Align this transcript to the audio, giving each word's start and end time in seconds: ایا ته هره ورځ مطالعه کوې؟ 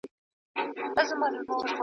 ایا 0.57 0.63
ته 0.73 0.79
هره 0.83 0.93
ورځ 0.93 1.09
مطالعه 1.19 1.43
کوې؟ 1.49 1.69